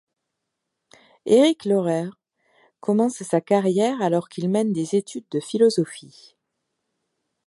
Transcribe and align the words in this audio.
Éric 1.27 1.63
Löhrer 1.65 2.09
commence 2.79 3.21
sa 3.21 3.39
carrière 3.39 4.01
alors 4.01 4.29
qu'il 4.29 4.49
mène 4.49 4.73
des 4.73 4.95
études 4.95 5.29
de 5.29 5.39
philosophie. 5.39 6.35